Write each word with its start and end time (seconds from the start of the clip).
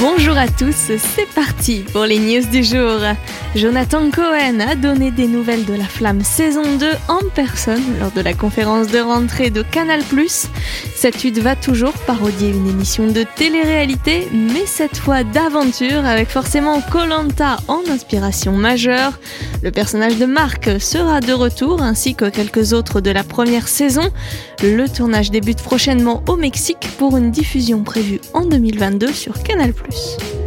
Bonjour 0.00 0.38
à 0.38 0.48
tous, 0.48 0.92
c'est 0.96 1.28
parti 1.34 1.84
pour 1.92 2.04
les 2.04 2.18
news 2.18 2.48
du 2.50 2.64
jour. 2.64 3.00
Jonathan 3.54 4.10
Cohen 4.10 4.60
a 4.60 4.74
donné 4.74 5.10
des 5.10 5.26
nouvelles 5.26 5.66
de 5.66 5.74
La 5.74 5.84
Flamme 5.84 6.22
saison 6.22 6.62
2 6.78 6.86
en 7.08 7.18
personne 7.34 7.82
lors 7.98 8.10
de 8.10 8.22
la 8.22 8.32
conférence 8.32 8.86
de 8.86 8.98
rentrée 8.98 9.50
de 9.50 9.60
Canal+. 9.60 10.02
Cette 10.94 11.22
hutte 11.22 11.38
va 11.38 11.54
toujours 11.54 11.92
parodier 11.92 12.48
une 12.48 12.68
émission 12.68 13.08
de 13.08 13.24
télé-réalité, 13.36 14.28
mais 14.32 14.64
cette 14.64 14.96
fois 14.96 15.22
d'aventure 15.22 16.06
avec 16.06 16.28
forcément 16.28 16.80
Colanta 16.80 17.58
en 17.68 17.80
inspiration 17.90 18.52
majeure. 18.52 19.18
Le 19.62 19.70
personnage 19.70 20.16
de 20.16 20.26
Marc 20.26 20.80
sera 20.80 21.20
de 21.20 21.32
retour 21.32 21.82
ainsi 21.82 22.14
que 22.14 22.30
quelques 22.30 22.72
autres 22.72 23.02
de 23.02 23.10
la 23.10 23.24
première 23.24 23.68
saison. 23.68 24.10
Le 24.62 24.88
tournage 24.88 25.30
débute 25.30 25.62
prochainement 25.62 26.22
au 26.28 26.36
Mexique 26.36 26.88
pour 26.98 27.16
une 27.18 27.30
diffusion 27.30 27.82
prévue 27.82 28.20
en 28.32 28.46
2022 28.46 29.12
sur 29.12 29.42
Canal+. 29.42 29.74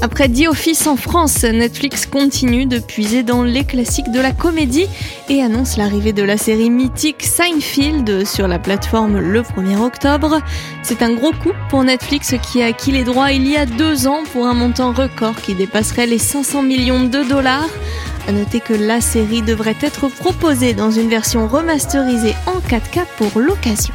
Après 0.00 0.28
The 0.28 0.46
Office 0.48 0.86
en 0.86 0.96
France, 0.96 1.42
Netflix 1.42 2.06
continue 2.06 2.66
de 2.66 2.78
puiser 2.78 3.24
dans 3.24 3.42
les 3.42 3.64
classiques 3.64 4.12
de 4.12 4.20
la 4.20 4.30
comédie 4.32 4.86
et 5.28 5.42
annonce 5.42 5.76
l'arrivée 5.76 6.12
de 6.12 6.22
la 6.22 6.36
série 6.36 6.70
mythique 6.70 7.24
Seinfeld 7.24 8.24
sur 8.24 8.46
la 8.46 8.60
plateforme 8.60 9.18
le 9.18 9.42
1er 9.42 9.80
octobre. 9.80 10.40
C'est 10.82 11.02
un 11.02 11.12
gros 11.14 11.32
coup 11.32 11.52
pour 11.68 11.82
Netflix 11.82 12.34
qui 12.42 12.62
a 12.62 12.66
acquis 12.66 12.92
les 12.92 13.02
droits 13.02 13.32
il 13.32 13.48
y 13.48 13.56
a 13.56 13.66
deux 13.66 14.06
ans 14.06 14.22
pour 14.32 14.46
un 14.46 14.54
montant 14.54 14.92
record 14.92 15.34
qui 15.36 15.54
dépasserait 15.54 16.06
les 16.06 16.18
500 16.18 16.62
millions 16.62 17.04
de 17.04 17.28
dollars. 17.28 17.68
À 18.28 18.32
noter 18.32 18.60
que 18.60 18.74
la 18.74 19.00
série 19.00 19.42
devrait 19.42 19.76
être 19.80 20.08
proposée 20.08 20.74
dans 20.74 20.92
une 20.92 21.08
version 21.08 21.48
remasterisée 21.48 22.34
en 22.46 22.60
4K 22.60 23.04
pour 23.16 23.40
l'occasion. 23.40 23.94